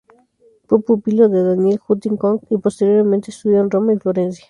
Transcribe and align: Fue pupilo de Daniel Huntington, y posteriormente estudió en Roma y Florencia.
Fue 0.65 0.81
pupilo 0.81 1.29
de 1.29 1.43
Daniel 1.43 1.79
Huntington, 1.87 2.41
y 2.49 2.57
posteriormente 2.57 3.29
estudió 3.29 3.59
en 3.59 3.69
Roma 3.69 3.93
y 3.93 3.99
Florencia. 3.99 4.39